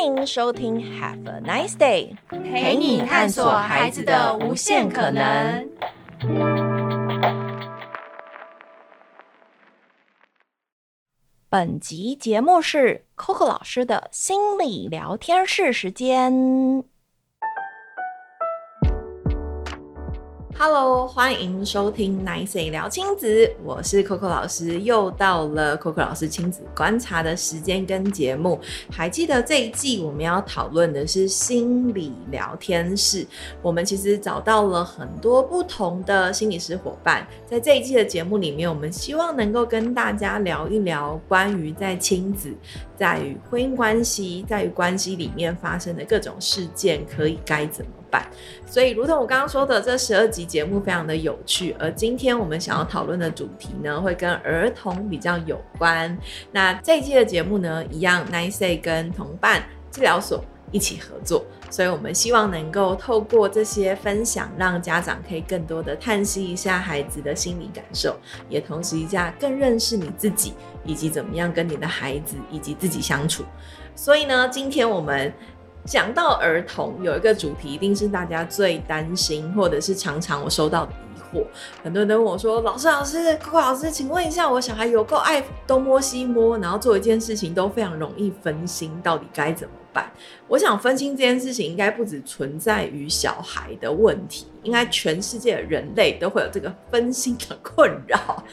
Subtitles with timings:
[0.00, 5.68] 欢迎收听 Have a Nice Day，陪你探索孩子的无限可能。
[11.50, 16.82] 本集节目是 Coco 老师的心理聊天室时间。
[20.62, 28.60] Hello，欢迎收听 Nice 聊亲子，我是 Coco 老师，又到了 Coco 老师亲子观察的时间跟节目。
[28.92, 33.26] 还记得这一季我们要讨论的是心理聊天室，
[33.62, 42.54] 我们其实找到了很多不同的心理师伙伴，在这一季的节目里面，我们希望能够跟大家聊一聊关于在亲子、
[42.98, 47.92] 在于婚姻关系、在于关系里面发生的各种事件，可以该怎么
[48.66, 51.74] 所以，如同我刚刚说的，这十二集节目非常的有趣。
[51.78, 56.16] 而今天我们想要讨论的主题呢，会跟儿童比较有关。
[56.52, 61.44] 那这一期的节目呢，一样，Nice 跟同伴治疗所一起合作。
[61.68, 68.16] 所以我们希望能够透过这些分享，让家长可以更多的探析一下孩子的心理感受，
[68.48, 73.44] 也同时一下更认识你自己，以及怎么样跟你的孩子以及自己相处。
[73.94, 75.32] 所以呢，今天我们。
[75.84, 80.92] 讲到儿童，有一个主题，一定是大家最担心，或者是常常我收到的
[81.82, 90.10] 很多人都问我说：“老师，老师，Coco 老师，请问一下，我小孩有够爱东摸西摸，然后做一件事情都非常容易分心，到底该怎么办？”
[90.48, 98.44] 我想分心这件事情应该不只存在于小孩的问题，应该全世界人类都会有这个分心的困扰。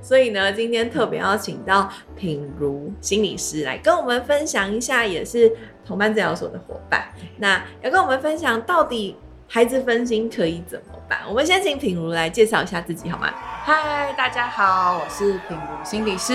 [0.00, 5.52] 所以呢，今天特别邀请到品如心理师来跟我们分享一下，也是。
[5.84, 7.08] 同伴治疗所的伙伴，
[7.38, 9.16] 那要跟我们分享到底
[9.54, 11.18] 孩子分心可以怎么办？
[11.28, 13.28] 我们先请品如来介绍一下自己好吗？
[13.62, 16.32] 嗨，大家好，我是品如心理师，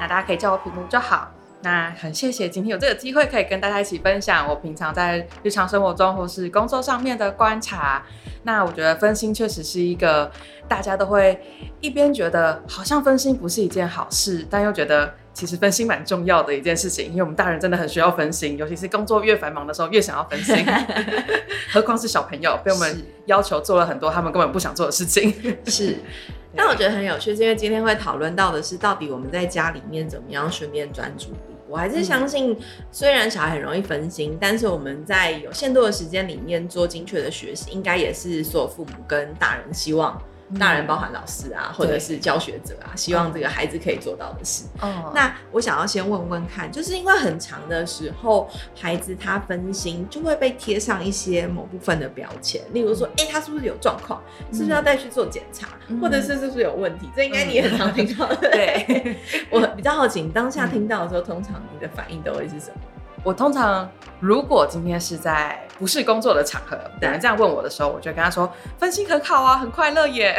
[0.00, 1.30] 那大家可以叫我品如就好。
[1.60, 8.02] 那很谢谢今天有这个机会可以跟大家一起分享我平常在日常生活中或是工作上面的观察。
[8.44, 10.32] 那我觉得分心确实是一个
[10.66, 11.38] 大家都会
[11.82, 15.12] 一边觉得好像分心不是一件好事，但又觉得。
[15.36, 20.56] 其实分心蛮重要的一件事情，因为我们大人真的很需要分心，尤其是工作越繁忙的时候，越想要分心。
[21.70, 25.34] 何况是小朋友，被我们要求做了很多他们根本不想做的事情。
[25.68, 25.98] 是，
[26.56, 31.38] 但我觉得很有趣，是因为今天会讨论到的是，到底我们在家里面怎么样训练专注力。
[31.68, 32.56] 我还是相信，
[32.90, 40.18] 虽然小孩很容易分心，但是我们在有限度的时间里面做精确的学习，应该也是所有父母跟大人希望。
[40.60, 44.64] 大人包含老师啊，或者是教学者啊，希望这个孩子可以做到的事。
[44.80, 54.22] 哦，那我想要先问问看，就是因为很长的时候，孩子他分心就会被贴上一些某部分的标签，例如说，哎、欸，他是不是有状况？
[54.52, 55.68] 是不是要带去做检查？
[55.88, 57.10] 嗯、或者是是不是有问题？
[57.16, 58.36] 这应该你也很常听到的。
[58.52, 59.16] 对，
[59.50, 62.80] 我比较好奇，你当下听到的时候，通常你的反应都会是什么？
[63.26, 68.48] 我通常如果今天是在不是工作的场合，有人这样问我的时候，我就跟他说：
[68.78, 70.32] 分心很好啊，很快乐耶。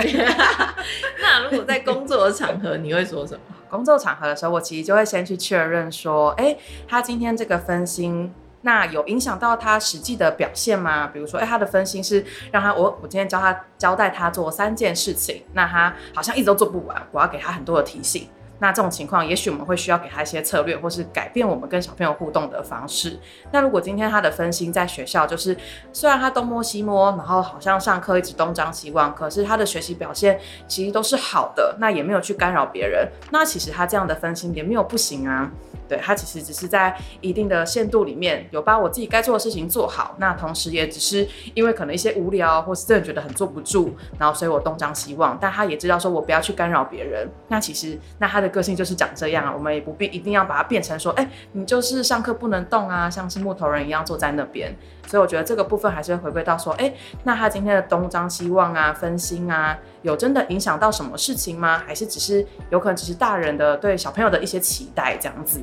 [1.21, 3.41] 那如果在工作的场合，你会说什么？
[3.69, 11.07] 工作场合的时候，我其实就会先去确认说：哎、欸，他今天这个分心，那有影响到他实际的表现吗？
[11.07, 18.29] 比如说，哎、欸，他的分心是让他我我今天教他交代他做三件事情，那他好像一直都做不完，我要给他很多的提醒。
[18.59, 23.19] 那这种情况，也许我们会需要给他一些策略，或是改变我们跟小朋友互动的方式。
[23.51, 25.55] 那如果今天他的分心在学校，就是
[25.93, 33.07] 虽然他东摸西摸，然后好像上课一直东张西望，可是他的学习表现其实都是好的，那也没有去干扰别人。
[33.31, 35.51] 那其实他这样的分心也没有不行啊。
[35.87, 47.29] 对，他其实只是在一定的限度里面有把我自己该做的事情做好，那同时也只是因为可能一些无聊或是真的觉得很坐不住，然后所以我东张西望，但他也知道说我不要去干扰别人。
[47.47, 54.75] 那其实那他的个性就是长这样啊，我们也不必一定要把它变成说，哎，你就是上课不能动啊，像是木头人一样坐在那边。
[55.07, 56.93] 所以我觉得这个部分还是会回归到说，哎，
[57.23, 61.81] 那他今天的东张西望啊、分心啊，有真的影响到什么事情吗？
[61.87, 65.61] 还是只是有可能只是大人的对小朋友的一些期待这样子？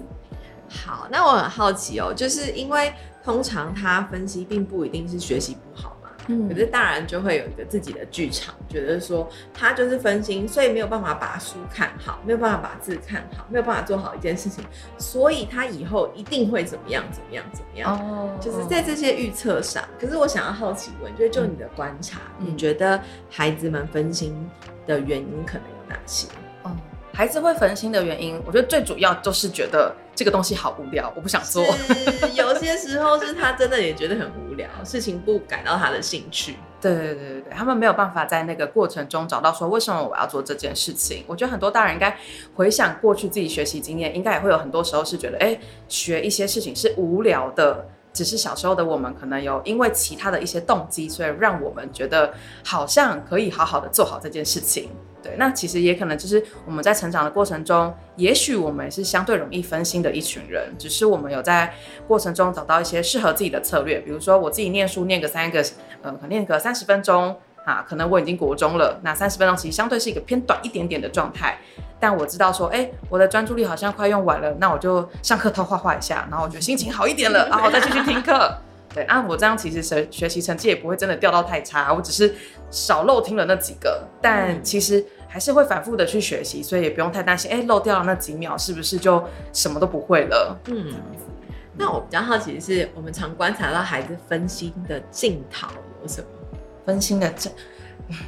[0.84, 2.92] 好，那我很好奇哦，就是因为
[3.22, 14.62] 通常他分析并不一定是学习不好嘛，嗯，可是大人就会有一个自己的剧场，觉得说他就是分心，所以没有办法把书看好，没有办法把字看好，没有办法做好一件事情，
[14.98, 19.82] 所以他以后一定会怎么样怎么样怎么样，哦，就是在这些预测上。
[19.98, 23.00] 可是我想要好奇问，就是就你的观察，嗯，你觉得
[23.30, 24.34] 孩子们分心
[24.86, 26.28] 的原因可能有哪些？
[27.14, 29.94] 哦，孩子会分心的原因，我觉得最主要就是觉得。
[30.16, 31.60] 这个东西好无聊，我不想做。
[32.34, 36.54] 有些时候是他真的也觉得很无聊，事情不感到他的兴趣。
[36.80, 41.24] 对对对对对，他们没有办法在那个过程中找到说为什么我要做这件事情。
[41.26, 42.16] 我觉得很多大人应该
[42.54, 45.58] 回想过去自己学习经验，应该也会有很多时候是觉得，哎，
[45.88, 47.84] 学一些事情是无聊的。
[48.12, 52.32] 只是小时候的我们可能有因为其他的一些动机，所以让我们觉得
[52.64, 54.90] 好像可以好好的做好这件事情。
[55.24, 61.72] 对，那其实也可能就是我们在成长的过程中，也许我们是相对容易分心的一群人，只是我们有在
[62.06, 63.98] 过程中找到一些适合自己的策略。
[64.00, 65.64] 比如说我自己念书念个三个，
[66.02, 67.34] 呃，可能念个三十分钟
[67.64, 71.58] 啊，可能我已经国中了，那三十分钟其实相对是一个偏短一点点的状态。
[71.98, 78.58] 但我知道说，哎、欸，我的专注力好像快用完了，那我就上课 偷画画一下，然后我觉得心情好一点了，然后我再继续听课。
[78.94, 82.32] 对，啊，我这样其实学学习成绩也不会真的掉到太差，我只是
[82.70, 89.20] 少漏听了那几个，但其实还是会反复的去学习，所以也不用太担心，哎、欸，漏掉了那几秒是不是就
[89.52, 90.56] 什么都不会了？
[90.68, 90.94] 嗯，
[91.76, 95.66] 那我比较好奇的是，我们常观察到孩子分心的镜头
[96.00, 96.26] 有什么？
[96.86, 97.50] 分心的镜，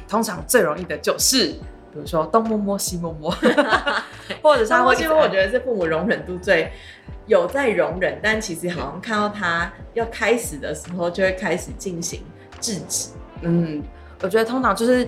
[0.05, 1.55] 通常最容易的就是。
[1.93, 3.31] 比如说东摸摸西摸摸，
[4.43, 6.69] 或者是我觉得是父母容忍度最
[7.25, 12.21] 有在容忍，但其实好像看到他要开始的时候，就会开始进行
[12.59, 13.09] 制止。
[13.41, 13.81] 嗯，
[14.21, 15.07] 我觉得通常就是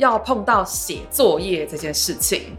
[0.00, 2.56] 要碰到写作业这件事情，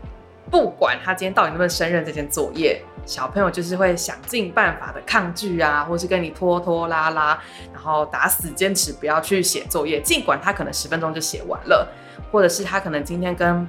[0.51, 7.41] 不管他今天到底能不能胜任这件作业，小朋友就是会想尽办法的抗拒啊，或是跟你拖拖拉拉，
[7.73, 11.88] 然后打死坚持不要去写作业，尽管他可能十分钟就写完了。
[12.31, 13.67] 或者是他可能今天跟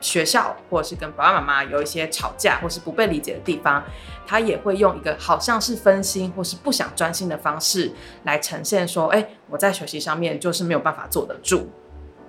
[0.00, 3.82] 学校，或者是跟爸爸妈妈有一些吵架，或是不被理解的地方，
[4.26, 7.90] 他也会用一个好像是分心或是不想专心的方式
[8.24, 11.68] 来呈现说，哎，我在学习上面就是没有办法坐得住。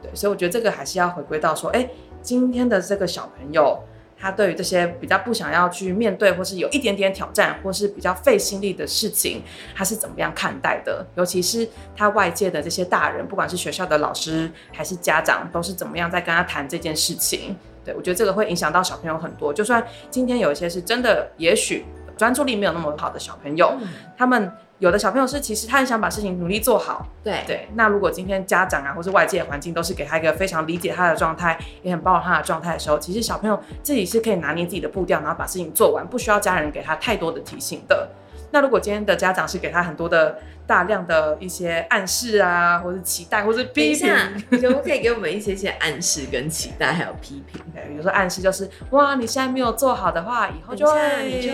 [0.05, 1.89] 对，所以我觉得这个还是要回归到说，哎，
[2.21, 3.79] 今天的这个小朋友。
[4.17, 9.43] 他对于这些比较不想要去面对，或是有一点点挑战，或是比较费心力的事情，
[9.75, 11.05] 他是怎么样看待的？
[11.15, 11.67] 尤其是
[11.97, 17.57] 他外界的这些大人，不管是学校的老师还是家长，都是怎么样在跟他谈这件事情？
[17.83, 19.53] 对，我觉得这个会影响到小朋友很多。
[19.53, 21.85] 就算今天有一些是真的，也许
[22.15, 23.77] 专注力没有那么好的小朋友，
[24.17, 24.49] 他们。
[24.79, 27.07] 有的小朋友是，其实他很想把事情努力做好。
[27.23, 38.09] 对对，那如果今天家长啊，或是外界的环境都是给他一个非常理解他的状态，也很包容他的状态的时候，其实小朋友自己是可以拿捏自己的步调，然后把事情做完，不需要家人给他太多的提醒的。
[38.51, 44.13] 那如果今天的家长是给他很多的大量的一些暗示啊，或是期待，或是批评，
[44.49, 47.61] 你可不可以给我们一些些暗示跟期待，还有批评？
[47.73, 51.51] 对，比如说暗示就是，哇，你现在没有做好的话，以后就会你就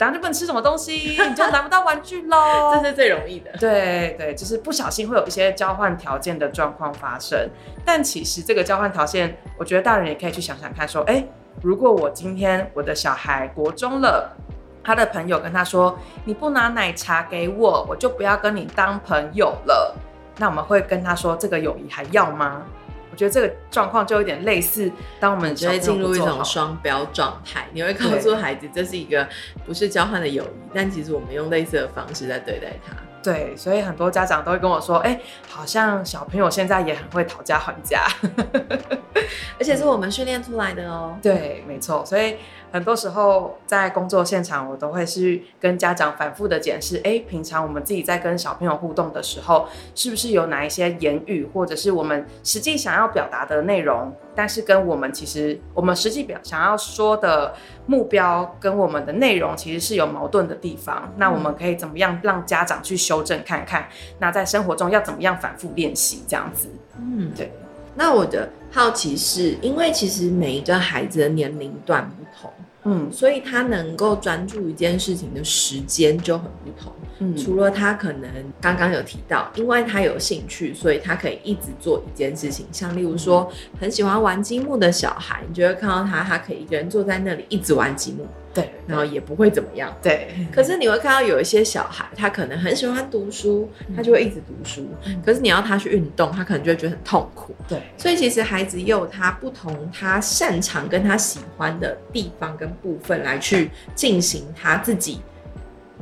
[0.00, 2.72] 等下就不能吃什么东西，你就拿不到玩具喽。
[2.80, 3.50] 这是最容易的。
[3.60, 7.50] 对对，就是不小心会有一些交换条件的状况发生。
[7.84, 11.22] 但其实这个交换条件，我觉得大人也可以去想想看，说，哎，
[11.62, 14.34] 如果我今天我的小孩国中了。
[14.82, 19.94] 他的朋友跟他说：“你不拿奶茶给我，我就不要跟你当朋友了。”
[20.38, 22.62] 那我们会跟他说：“这个友谊还要吗？”
[23.20, 24.90] 我觉得这个状况就有点类似，
[25.20, 27.66] 当我们就会进入一种双标状态。
[27.74, 29.28] 你会告诉孩子，这是一个
[29.66, 32.96] 不是交换的友谊，但其实我们用类似的方式在对待他。
[33.22, 35.20] 对，所以很多家长都会跟我说：“哎、欸，
[35.50, 38.06] 好像小朋友现在也很会讨价还价，
[39.60, 42.36] 而且是我们训练出来的哦。”对，没错，所以。
[42.72, 57.54] 很多时候在工作现场，我都会去跟家长反复的检视，诶，平常我们自己在跟小朋友互动的时候，是不是有哪一些言语，或者是我们实际想要表达的内容，但是跟我们其实我们实际表想要说的
[57.86, 61.12] 目标跟我们的内容其实是有矛盾的地方。
[61.16, 63.88] 那我们可以怎么样让家长去修正看看？
[64.18, 66.68] 那在生活中要怎么样反复练习这样子？
[66.98, 67.52] 嗯，对。
[67.96, 72.50] 那我的好奇是，因为其实每一个孩子的年龄段不同。
[72.84, 76.92] 嗯，所以他能够专注一件事情的时间就很不同。
[77.18, 82.64] 嗯，除了他可能刚刚有提到，因为他有兴趣，所以他可以一直做一件事情。
[82.72, 88.26] 像例如说，很喜欢玩积木的小孩，你就会看到他，他可以一个人坐在那里一直玩积木。
[88.52, 89.94] 对，然后也不会怎么样。
[90.02, 94.88] 对，可是你会看到有一些小孩，他可能很喜欢读书，他就会一直读书。
[95.04, 97.54] 嗯，可是你要他去运动，他可能就会觉得很痛苦。
[97.68, 105.20] 对，所以其实孩子也有他不同，他擅长跟他喜欢的地方跟部分来去进行他自己。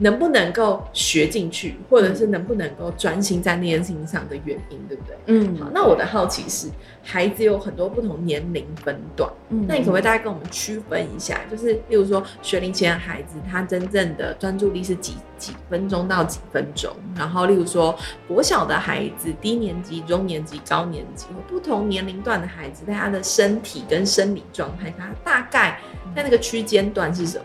[0.01, 5.17] 能不能够学进去，或者是能不能够专心在那件事情上的原因，对不对？
[5.27, 5.69] 嗯，好。
[5.75, 6.69] 那我的好奇是，
[7.03, 11.41] 孩子有很多不同年龄分段，嗯，那你可不可以大概跟我们区分一下？
[11.51, 16.91] 就是，例如说学龄前的孩子，他真正的专注力是几几分钟到几分钟？
[17.17, 25.81] 然后，例如说国小的孩子、低年级、中年级、高年级，不同年龄段的孩子，他的身体跟生理状态，他大概
[26.15, 27.45] 在那个区间段是什么？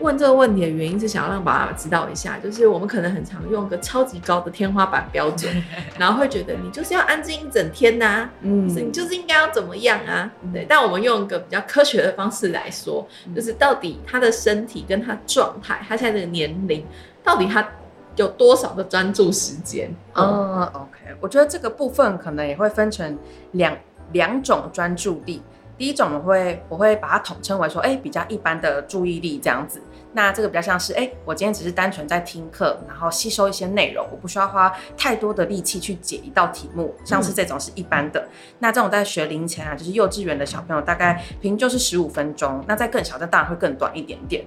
[0.00, 5.52] 问这个问题的原因是想要让爸爸知道一下，就是我们可能很常用个超级高的天花板标准，
[5.98, 10.30] 然后会觉得你就是要安静一整天呐、啊，嗯，你就是应该要怎么样啊？
[10.52, 16.86] 对，但我们用一个比较科学的方式来说，就是到底他的身体跟他状态，他现在这个年龄，
[17.24, 17.68] 到底他
[18.16, 19.92] 有多少的专注时间？
[20.14, 23.18] 嗯，OK，我觉得这个部分可能也会分成
[23.52, 23.76] 两
[24.12, 25.42] 两种专注力。
[25.76, 29.80] 第一种我会我会把它统称为说，哎，比较一般的注意力这样子。
[30.12, 38.20] 那这个比较像是，哎，我今天只是单纯在听课，然后吸收一些内容，我不需要花太多的力气去解一道题目，像是这种是一般的。
[38.20, 38.28] 嗯、
[38.60, 42.64] 那这种在学龄前啊，就是幼稚园的小朋友，大概平均就是十五分钟。
[42.66, 44.44] 那在更小，的当然会更短一点点。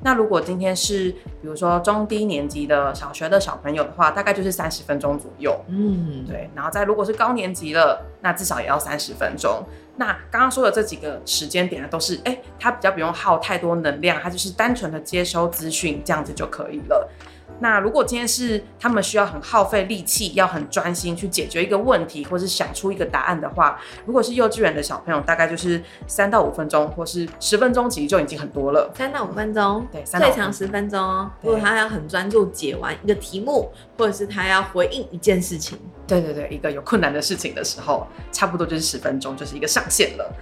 [0.00, 5.58] 哦，那如果今天是比如说中低年级的小学的小朋友的话，大概就是三十分钟左右。
[5.68, 6.50] 嗯，对。
[6.54, 9.62] 然后再如果是高年级了，那至少也要三十分钟。
[9.96, 17.08] 那刚刚说的这几个时间点呢，都是哎，他比较不用耗太多能量，他就是单纯的接收资讯，这样子就可以了。
[17.60, 28.90] 那如果今天是他们需要很耗费力气，要很专心去解决一个问题，或是想出一个答案的话，如果是幼稚园的小朋友，大概就是三到五分钟，或是十分钟，其实就已经很多了。
[28.94, 31.30] 三到五分钟，对，最长十分钟。
[31.42, 40.34] 如果他要很专注解完一个题目，或者是他要回应一件事情，对对对，一个有困难的事情的时候，差不多就是十分钟，就是一个上限了。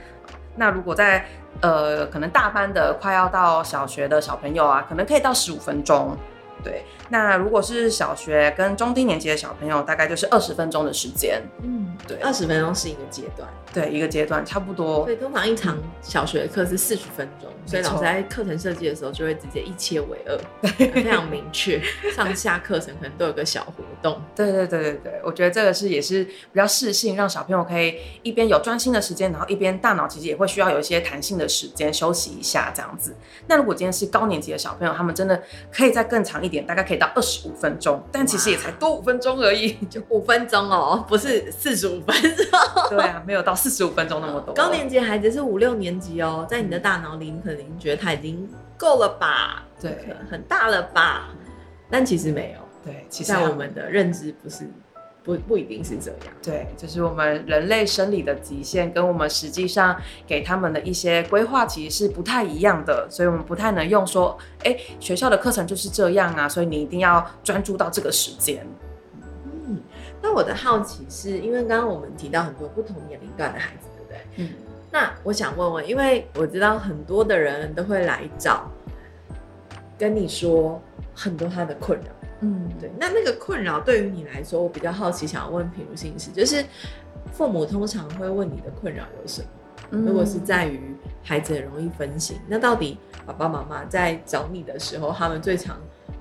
[0.55, 1.25] 那如果在
[1.61, 6.17] 呃，可能大班的快要到小学的小朋友啊，可能可以到十五分钟。
[6.63, 11.43] 对，那如果是小学跟中低年级的小朋友，大概就是二十分钟的时间。
[11.63, 13.49] 嗯，对，二十分钟是一个阶段。
[13.73, 15.05] 对，一个阶段差不多。
[15.05, 21.81] 所以通常一场小学的课是四十分钟，嗯，所以老师在课程设计的时候就会直接一切为二，非常明确。
[22.15, 24.21] 上下课程可能都有个小活动。
[24.35, 33.15] 对对对对对，我觉得这个是也是比较适性，让小朋友可以一边有专心的时间，然后一边大脑其实也会需要有一些弹性的时间休息一下这样子。
[33.47, 42.47] 那如果今天是高年级的小朋友，他们真的可以在更长一点，大概可以到二十五分钟，但其实也才多五分钟而已， 就五分钟哦，不是四十五分钟。
[42.91, 43.55] 对啊，没有到。
[43.59, 49.65] 四十五分钟那么多，高年级孩子是五六年级哦，在你的大脑里，你可能觉得他已经够了吧？
[49.81, 49.99] 对，
[50.31, 51.29] 很大了吧？
[51.91, 52.61] 但其实没有。
[52.85, 54.71] 对，其实在我们的认知不是，
[55.29, 56.35] 不不一定是这样。
[56.43, 59.95] 对，就是我们人类生理的极限，跟我们实际上
[60.27, 63.07] 给他们的一些规划，其实是不太一样的。
[63.11, 68.67] 所以我们不太能用说，哎，学校的课程就是这样啊，所以你一定要专注到这个时间。
[69.67, 69.79] 嗯
[70.23, 74.19] 那我的好奇是因为刚刚我们提到很多不同年龄段的孩子，对不对？
[74.37, 74.55] 嗯。
[74.91, 78.67] 那我想问问，因为我知道很多的人都会来找，
[79.99, 80.81] 跟你说
[81.15, 82.07] 很多他的困扰。
[82.41, 82.91] 嗯，对。
[82.99, 86.65] 那那个困扰对于你来说，我比较好奇，想要问品如心事，就是
[87.33, 89.49] 父母通常会问你的困扰有什么？
[89.91, 90.05] 嗯。
[90.07, 95.77] 如果是在于孩子很容易分心，那到底爸爸妈妈在找你的时候，他们最常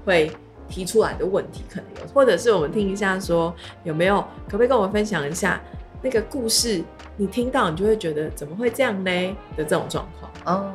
[0.05, 0.31] 会
[0.67, 5.61] 提出来的问题可能有，或者是我们听一下说有没有，可不可以跟我们分享一下
[6.01, 6.83] 那个故事？
[7.19, 9.11] 你听到你就会觉得怎么会这样呢？
[9.55, 10.31] 的这种状况。
[10.45, 10.71] 哦，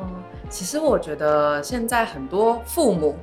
[0.50, 3.16] 其实我觉得现在很多父母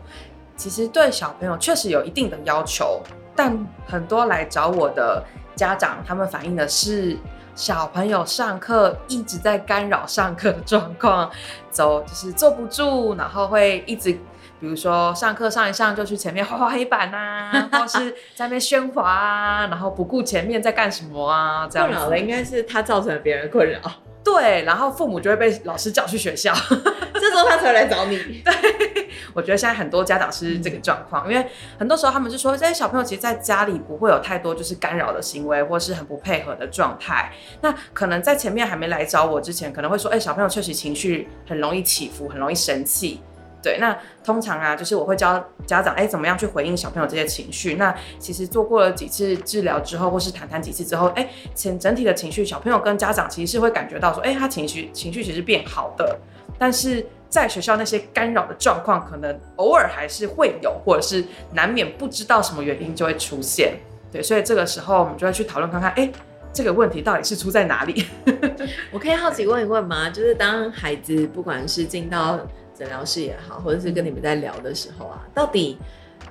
[0.59, 3.01] 其实对小朋友确实有一定的要求，
[3.33, 5.23] 但很多来找我的
[5.55, 7.17] 家长，他们反映的是
[7.55, 11.31] 小朋友上课一直在干扰上课的状况，
[11.71, 14.19] 走就是坐不住，然后会一直。
[14.61, 21.93] 比如说上课上一上就去前面画画黑板啊， 或是在那边喧哗啊，然后不顾前面在干什么啊，这样子。
[21.93, 23.79] 困扰的应该是他造成了别人困扰。
[24.21, 26.53] 对，然后父母就会被老师叫去学校，
[27.15, 28.17] 这时候他才会来找你。
[28.43, 28.98] 对，
[29.33, 31.45] 我觉得现在很多家长是这个状况，嗯，因为
[31.77, 37.31] 很多时候他们就说这些小朋友其实在家里不会有太多就是干扰的行为，或是很不配合的状态。
[37.61, 43.21] 那可能在前面还没来找我之前，可能会说，哎，小朋友确实情绪很容易起伏，很容易生气。
[43.61, 43.93] 对，那
[44.23, 47.75] 通常啊，就是我会教家长，哎，怎么样去回应小朋友这些情绪。
[47.75, 56.17] 那其实做过了几次治疗之后，或是谈谈几次之后，哎，整整体的情绪，小朋友跟家长其实是会感觉到说，哎，他情绪情绪其实变好的。
[56.57, 63.77] 但是在学校那些干扰的状况，可能偶尔还是会有，或者是难免不知道什么原因就会出现。
[64.11, 66.11] 对，所以这个时候我们就要去讨论看看，哎，
[66.51, 68.05] 这个问题到底是出在哪里？
[68.91, 70.09] 我可以好奇问一问吗？
[70.09, 72.39] 就是当孩子不管是进到
[72.73, 75.77] 诊疗室也好，或者是跟你们在聊的时候啊，到底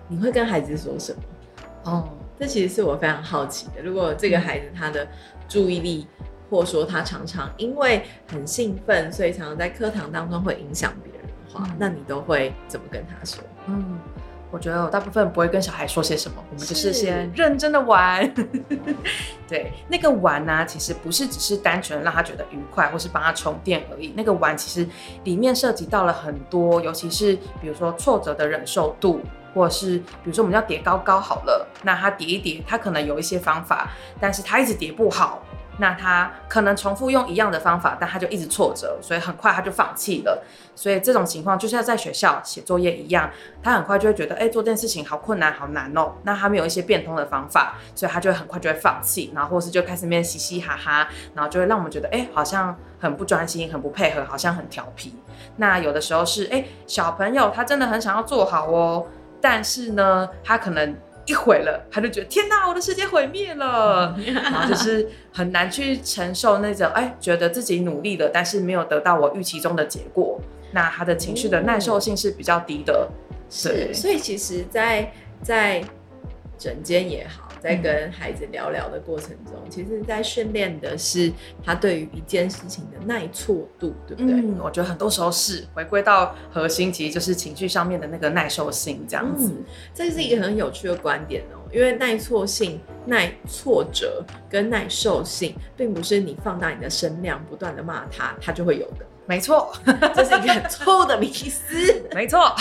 [0.09, 1.23] 你会跟孩子说什么？
[1.85, 2.09] 哦，
[2.41, 3.83] 这其实是我非常好奇的。
[3.83, 5.07] 如果这个孩子他的
[5.49, 6.07] 注意力，
[6.51, 13.43] 或者说他常常因为很兴奋，所以常常在课堂当中会影响别人的话，嗯，那你都会怎么跟他说？
[13.67, 13.99] 嗯，
[14.51, 18.33] 我觉得我大部分不会跟小孩说些什么，我们就是先认真的玩。
[19.47, 24.13] 对，那个玩呢、啊，其实不是只是单纯让他觉得愉快，或是帮他充电而已。
[24.17, 24.89] 那个玩其实
[25.25, 29.21] 里面涉及到了很多，尤其是比如说挫折的忍受度，
[29.55, 33.91] 或者是比如说我们要叠高高好了，那他叠一叠，他可能有一些方法，
[34.21, 35.43] 但是他一直叠不好。
[35.79, 40.43] 那他可能重复用一样的方法，但他就一直挫折，所以很快他就放弃了。
[40.75, 43.29] 所以这种情况就像在学校写作业一样，
[43.63, 46.13] 他很快就会觉得，哎、做这件事情好困难，好难哦。
[46.23, 55.15] 那他没有一些变通的方法，所以他就会很快就会放弃，然后或是就开始面嘻嘻哈哈，然后就会让我们觉得，哎、好像很不专心，很不配合，好像很调皮。
[55.57, 59.07] 那有的时候是，哎、小朋友他真的很想要做好哦，
[59.41, 60.97] 但是呢，他可能。
[61.29, 70.41] 一毁了，他就觉得天哪，我的世界毁灭了， 然后就是很难去承受那种哎，觉得自己努力了，但是没有得到我预期中的结果，
[70.73, 73.09] 那他的情绪的耐受性是比较低的。
[73.51, 75.85] 是，所以其实在，在在
[76.59, 77.48] 诊间也好。
[77.61, 81.33] 在跟孩子聊聊的过程中，嗯、其实，在训练的是
[81.65, 84.35] 他对于一件事情的耐挫度，对不对？
[84.35, 89.49] 嗯，我觉得很多时候是回归到核心，其实就是情绪上面的那个耐受性，这样子。
[89.49, 99.07] 嗯、这是一个很有趣的观点哦，因为耐挫性、耐挫折跟耐受性，并不是你放大你的声量，不断的骂他，他就会有的。
[99.27, 99.71] 没错，
[100.15, 101.75] 这是一个很错误的迷思。
[102.15, 102.55] 没错，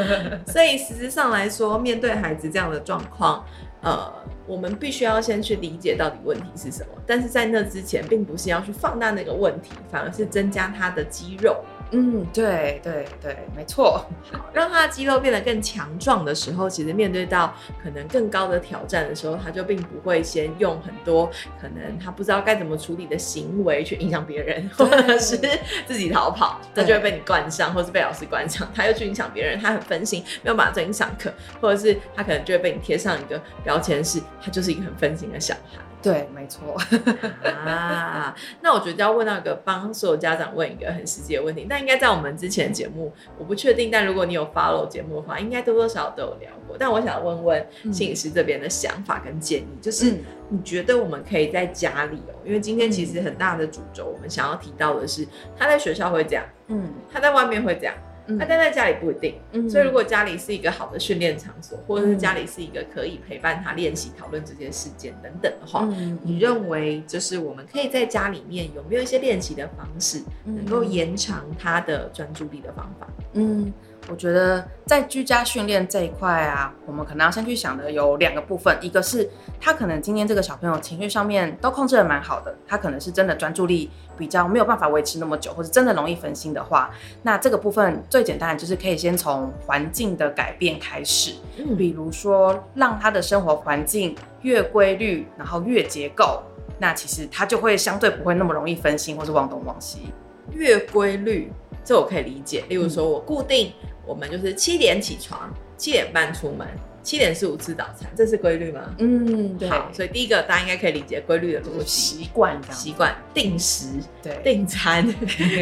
[0.48, 3.44] 所以实质上来说，面对孩子这样的状况，
[3.82, 4.23] 呃。
[4.46, 11.64] 我们必须要先去理解到底问题是什么，但是在那之前，并不是要去放大那个问题，反而是增加他的肌肉。
[11.90, 14.04] 嗯，对对对，没错。
[14.32, 25.38] 好，让他的肌肉变得更强壮的时候，其实面对到可能更高的挑战的时候，他就并不会先用很多可能他不知道该怎么处理的行为去影响别人，或者是
[25.86, 35.78] 自己逃跑，他就会被你灌上，或是被老师灌上，他又去影响别人，他很分心，没有办法专心上课，或者是他可能就会被你贴上一个标签，是他就是一个很分心的小孩。
[36.04, 36.76] 对，没错
[37.66, 38.36] 啊。
[38.60, 43.90] 那我觉得要问到一个帮所有家长问一个很实际的问题，但应该在我们之前的节目，我不确定。
[43.90, 46.76] 但如果你有 follow 节目的话，应该多多少少都有聊过。
[46.78, 50.12] 但我想问问心理师这边的想法跟建议，嗯、就是
[50.50, 57.94] 你觉得我们可以在家里哦，因为今天其实很大的主轴，我们想要提到的是他在学校会这样，嗯，他在外面会这样。
[58.26, 73.06] 那待、嗯、在家里不一定，嗯、所以如果家里是一个好的训练场所，或者是家里是一个可以陪伴他练习、讨论这件事件等等的话，嗯、你认为就是我们可以在家里面有没有一些练习的方式，能够延长他的专注力的方法？
[73.34, 73.72] 嗯。
[74.10, 79.26] 我觉得在居家训练这一块啊，我们可能要先去想的有两个部分，一个是
[79.58, 86.90] 他可能今天这个小朋友情绪上面都控制的蛮好的，他可能是真的专注力比较没有办法维持那么久，或者真的容易分心的话，
[87.22, 96.42] 那这个部分最简单的就是可以先从环境的改变开始，嗯，比如说让他的生活环境越规律，然后越结构，
[96.78, 100.12] 那其实他就会相对不会那么容易分心或是忘东忘西。
[100.52, 101.50] 越规律，
[101.84, 102.64] 这我可以理解。
[102.68, 103.72] 例如说我固定。
[104.06, 106.68] 我们就是七点起床，七点半出门，
[107.04, 108.80] 七点十五吃早餐，这是规律吗？
[108.98, 109.68] 嗯，对。
[109.68, 113.88] 好，所以第一个大家应该可以理解规律的逻辑，习惯，习惯定时，
[114.22, 115.06] 对，定餐，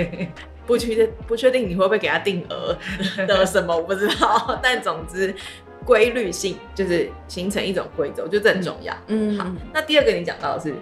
[0.64, 2.78] 不确定不确定你会不会给他定额
[3.26, 4.60] 的 什么，我不知道。
[4.62, 5.34] 但总之，
[5.84, 8.96] 规律性就是形成一种规则，我觉得这很重要。
[9.08, 9.44] 嗯，好。
[9.74, 10.72] 那第二个你讲到的是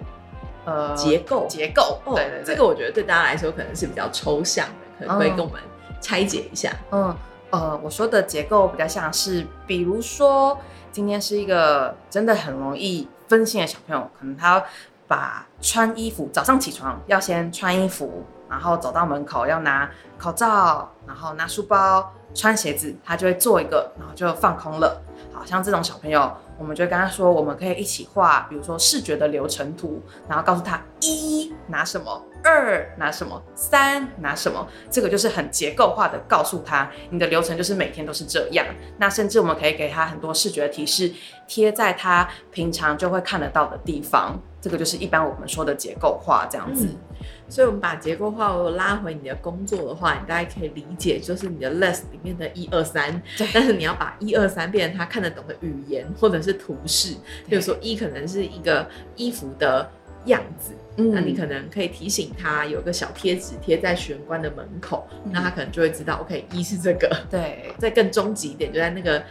[0.65, 4.67] 呃结构，结构，哦，对对对，这个我觉得对大家来说可能是比较抽象
[4.99, 5.59] 的，可能会跟我们
[5.99, 6.71] 拆解一下。
[6.91, 7.17] 嗯。
[7.51, 10.57] 呃，我说的结构比较像是，比如说
[10.91, 14.63] 今天是一个真的很容易分心的小朋友，可能他
[15.07, 25.01] 把穿衣服，早上起床要先穿衣服，然后走到门口要拿口罩，然后拿书包，穿鞋子，他就会做一个，然后就放空了。
[25.33, 26.31] 好像这种小朋友，
[26.61, 32.23] 我们就跟他说，我们可以一起画，比如说视觉的流程图，然后告诉他一拿什么。
[32.43, 33.41] 二拿什么？
[33.55, 34.67] 三拿什么？
[34.91, 38.63] 这个就是很结构化的告诉他，你的流程就是每天都是这样。
[38.99, 41.11] 那甚至我们可以给他很多视觉提示，
[41.47, 44.39] 贴在他平常就会看得到的地方。
[44.61, 46.85] 这个就是一般我们说的结构化这样子。
[46.85, 53.21] 嗯、所以，我们把结构化我拉回你的工作的话，你大概可以理解，就是你的 list 里面的一二三。
[53.37, 53.47] 对。
[53.53, 57.15] 但是你要把一二三变成他看得懂的语言或者是图示，
[57.49, 59.89] 比如说一可能是一个衣服的
[60.25, 60.73] 样子。
[60.97, 67.09] 嗯、那你可能可以提醒他有个小贴纸贴在玄关的门口，嗯、那他可能就会知道，OK，一是这个。
[67.29, 69.23] 对，再更终极一点，就在那个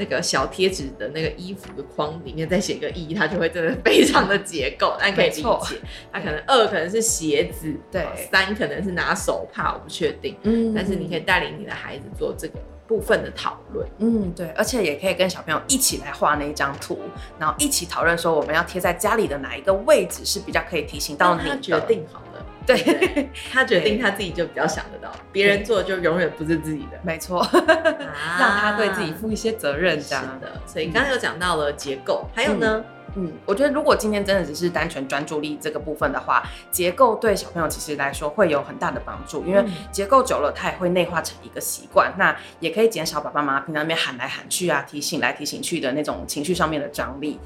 [0.00, 5.76] 那个小贴纸的那个衣服的框里面再写个一，它就会真的非常的结构，但可以理解。
[6.10, 10.34] 它可能二可能是鞋子，对，三可能是拿手帕，我不确定。
[10.42, 12.54] 嗯，但是你可以带领你的孩子做这个
[12.88, 13.86] 部分的讨论。
[13.98, 16.98] 嗯，对，而且也可以跟小朋友一起来画那一张图，
[17.38, 21.60] 然后一起讨论说我们要贴在家里的哪一个位置是比较可以提醒到你的。
[21.60, 22.29] 决定好了，
[22.66, 26.98] 对，对他决定他自己就比较想得到，别人做就永远不是自己的。
[27.02, 30.52] 没错，让他对自己负一些责任，这样的。
[30.66, 32.76] 所以刚刚有讲到了结构，还有呢？
[32.78, 32.84] 嗯
[33.16, 47.40] 嗯，我觉得如果今天真的只是单纯专注力这个部分的话，结构对小朋友其实来说会有很大的帮助，因为结构久了，他也会内化成一个习惯，那也可以减少爸爸妈妈平常那边喊来喊去啊，提醒来提醒去的那种情绪上面的张力。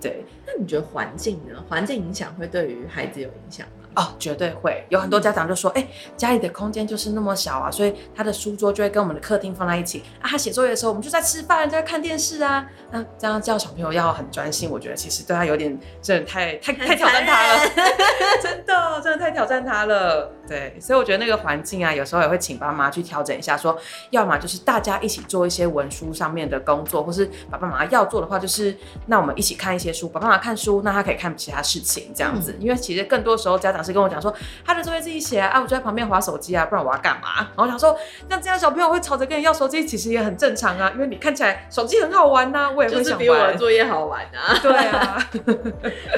[0.00, 1.62] 对，那你觉得环境呢？
[1.68, 3.79] 环境影响会对于孩子有影响吗？
[3.96, 10.30] 哦，绝对会有很多家长就说，哎、欸，家里的空间就是那么小啊，所以他的书桌就会跟我们的客厅放在一起啊。
[10.30, 12.64] 他写作业的时候，我们就在吃饭，在看电视啊。
[12.92, 17.60] 那这样叫小朋友要很专心，我觉得其实对他有点真的太太太挑战他了，
[18.42, 20.32] 真的真的太挑战他了。
[20.50, 23.76] 对，所以我觉得那个环境啊，有时候也会请爸妈去调整一下，说，
[24.10, 32.52] 要么就是大家一起做一些文书上面的工作，或是爸爸妈妈要做的话，就是那我们一起看一些书，爸爸妈妈看书，那他可以看其他事情这样子。
[32.52, 33.80] 嗯、因为其实更多时候家长。
[33.80, 34.30] 是跟我讲说，
[34.62, 37.38] 他的作业自己写啊，我就在旁边划手机啊，不然我要干嘛？
[37.38, 37.96] 然后我想说，
[38.28, 43.04] 那这样小朋友会吵着跟你要手机，其实也很正常啊，因为你看起来手机很好玩呐、 啊，我也会想玩。
[43.04, 44.58] 就是比我的作业好玩啊。
[44.60, 45.30] 对啊，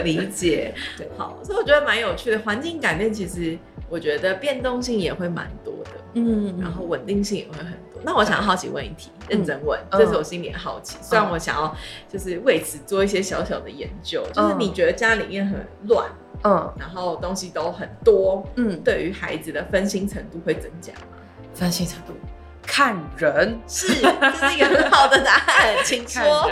[0.02, 0.74] 理解。
[0.98, 2.38] 对，好，所以我觉得蛮有趣的。
[2.40, 3.56] 环境改变其实
[3.92, 8.00] 我觉得变动性也会蛮多的，嗯，然后稳定性也会很多。
[8.02, 10.96] 那我想要好奇问一题，认真问，这是我心里的好奇。
[11.02, 11.76] 虽然我想要
[12.09, 16.11] 就是为此做一些小小的研究，就是你觉得家里面很乱？
[16.42, 21.18] 嗯，然后东西都很多，嗯，对于孩子的分心程度会增加吗？
[21.52, 22.14] 分心程度，
[22.62, 26.50] 看人是，这是一个很好的答案， 请说。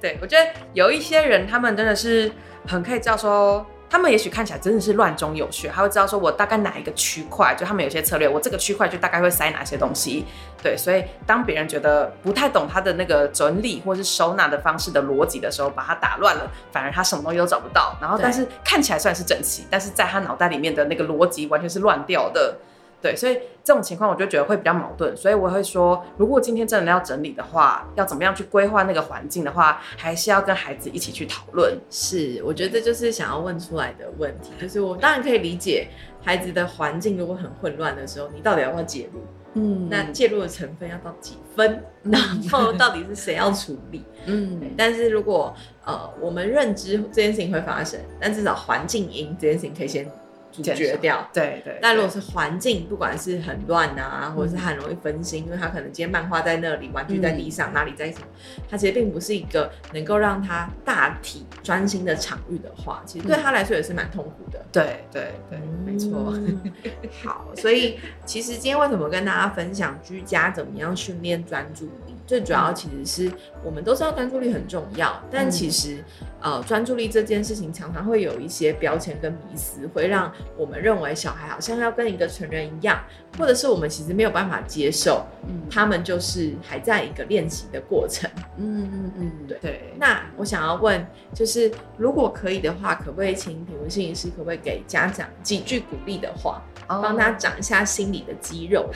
[0.00, 2.32] 对，我觉得有一些人，他们真的是
[2.66, 3.66] 很可以叫说。
[3.90, 10.24] 他们也许看起来真的是乱中有序，他会知道说我大概哪一个区块，就他们有些策略，我这个区块就大概会塞哪些东西。
[10.62, 17.96] 对，所以当别人觉得不太懂他的那个整理或是收纳的方式的逻辑的时候，把它打乱了，反而他什么东西都找不到。
[18.00, 22.56] 然后，但是看起来算是整齐，但是在他脑袋里面的那个逻辑完全是乱掉的。
[23.02, 31.78] 对，所以这种情况我就觉得会比较矛盾，所以我会说，如果今天真的要整理的话，要怎么样去规划那个环境的话，还是要跟孩子一起去讨论。
[31.88, 35.88] 是，我觉得这就是想要问出来的问题，就是我当然可以理解
[36.22, 39.20] 孩子的环境如果很混乱的时候，你到底要不要介入？
[39.54, 41.82] 嗯，那介入的成分要到几分？
[42.02, 44.04] 嗯、然后到底是谁要处理？
[44.26, 45.54] 嗯，但是如果
[45.86, 50.06] 呃我们认知这件事情会发生，但至少环境因这件事情可以先。
[50.52, 51.78] 阻绝掉，对对。
[51.80, 58.26] 但如果是环境，不管是很乱啊，或者是很容易分心，因为他可能今天漫画在那里，玩具在地上，哪里在什么，
[58.68, 64.64] 他其实并不是一个能够让他大体专心的场域的话，其实对他来说也是蛮痛苦的。
[64.72, 66.34] 对对对，没错。
[67.22, 72.09] 好，所以其实今天为什么跟大家分享居家怎么样训练专注力？
[72.30, 73.32] 最主要其实是
[73.64, 75.98] 我们都知道专注力很重要，但其实
[76.40, 83.02] 呃专注力这件事情常常会有一些标签跟迷思，会让我们认为小孩好像要跟一个成人一样，
[83.36, 89.92] 或者是我们其实没有办法接受，嗯，他们就是还在一个练习的过程，嗯嗯嗯，对对。
[89.98, 96.62] 那我想要问，就是如果可以的话，可不可以请品文心理师，可不可以给家长几句鼓励的话，
[97.02, 98.88] 帮他长一下心理的肌肉？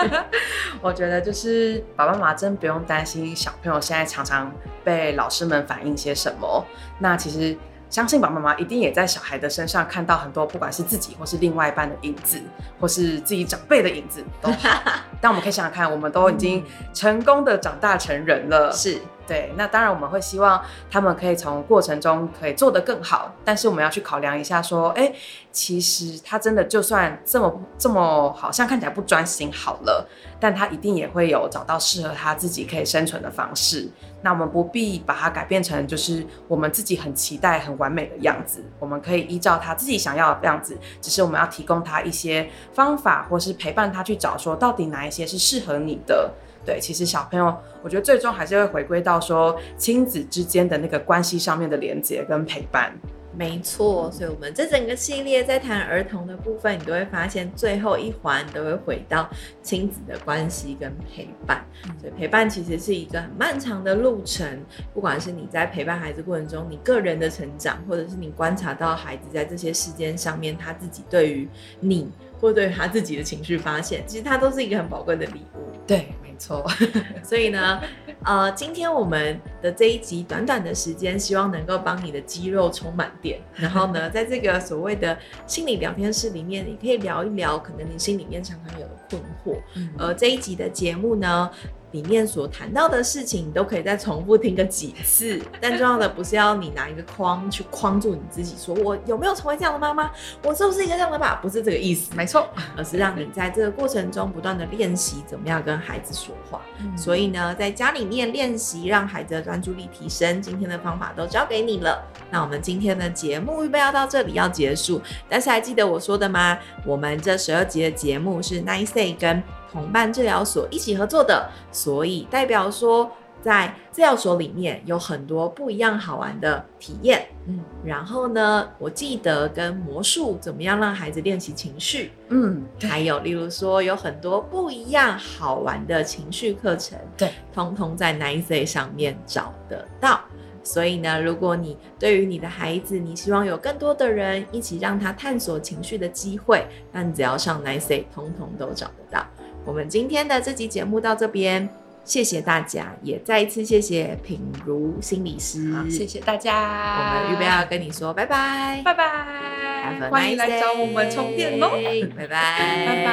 [0.82, 2.54] 我觉得就是爸爸妈妈真。
[2.54, 4.50] 不用担心小朋友现在常常
[4.82, 6.64] 被老师们反映些什么。
[6.98, 7.54] 那其实
[7.90, 12.40] 相信爸爸妈妈一定也在小孩的身上看到很多，不管是自己或是另外一半的影子，
[12.80, 14.82] 或是自己长辈的影子都好。
[15.20, 18.72] 但我们可以想想看，我们都已经成功的长大成人了。
[18.72, 18.98] 是。
[19.26, 25.12] 对，那当然我们会希望他们可以从过程中可以做得更好，但是我们要去考量一下，说，哎，
[25.50, 30.06] 其实他真的就算这么这么好像看起来不专心好了，
[30.38, 33.88] 但他一定也会有找到适合他自己可以生存的方式。
[34.20, 46.32] 那我们不必把它改变成就是我们自己很期待很完美的样子，我们可以依照他自己想要的样子，只是我们要提供他一些方法，或是陪伴他去找说到底哪一些是适合你的。
[46.64, 52.92] 对，其实小朋友，我觉得最终还是会回归到说亲子之间的那个关系上面的连接跟陪伴。
[53.36, 59.28] 没错，所以我们这整个系列在谈儿童的部分，你都会发现最后一环都会回到
[59.60, 61.66] 亲子的关系跟陪伴。
[62.00, 64.48] 所以陪伴其实是一个很漫长的路程，
[64.94, 71.48] 不管是你在陪伴孩子过程中，你个人的成长，或者是你观察到孩子在这些事件上面他自己对于
[71.80, 72.08] 你
[72.40, 75.72] 或对于他自己的情绪发现，其实它都是一个很宝贵的礼物。
[75.84, 76.06] 对。
[76.38, 76.64] 错，
[77.22, 77.82] 所以呢，
[78.24, 83.38] 呃，今天我们的这一集短短的时间，希望能够帮你的肌肉充满电。
[83.54, 89.60] 然后呢，在这个所谓的心理聊天室里面，你可以聊一聊可能你心里面常常有的困惑。
[89.76, 91.50] 嗯，而这一集的节目呢，
[91.90, 95.40] 里面所谈到的事情，你都可以再重复听个几次。
[95.60, 100.10] 但重要的不是要你拿一个框去框住你自己，说我有没有成为这样的妈妈？
[100.42, 101.34] 我是不是一个这样的爸？
[101.36, 106.62] 不是这个意思，没错，而是让你在这个过程中不断的练习怎么样跟孩子说话。
[106.80, 112.02] 嗯、所以呢，在家里面练练习让孩子的专注力提升，今天的方法都交给你了。
[112.30, 116.58] 那我们今天的节目预备要到这里要结束，但是还记得我说的吗？
[116.86, 123.10] 我们这十二集的节目是 Nice 跟同伴治疗所一起合作的，所以代表说，
[123.44, 127.26] 在治疗所里面有很多不一样好玩的体验。
[127.46, 132.10] 嗯，然后呢，我记得跟魔术怎么样让孩子练习情绪。
[132.30, 136.98] 嗯，还有例如说有很多不一样好玩的情绪课程。
[137.18, 140.22] 对，通通在 Nice 上面找得到。
[140.62, 149.26] 所以呢，如果你对于你的孩子，你希望有更多的人一起让他探索情绪的机会，那你只要上 Nice，通通都找得到。
[149.66, 151.68] 我们今天的这集节目到这边，
[152.04, 155.90] 谢谢大家也再一次谢谢品如心理师。
[155.90, 156.98] 谢谢大家。
[156.98, 158.82] 我们预备要跟你说拜拜。
[158.84, 160.08] 拜拜。
[160.10, 161.70] 欢迎来找我们充电哦
[162.16, 162.86] 拜拜。
[162.86, 163.04] 拜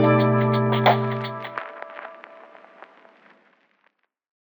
[0.00, 0.19] 拜。